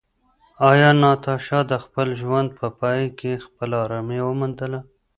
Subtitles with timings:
[0.69, 4.79] ایا ناتاشا د خپل ژوند په پای کې خپله ارامي وموندله؟